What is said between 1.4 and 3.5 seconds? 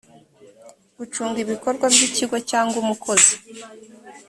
ibikorwa by’ikigo cyangwa umukozi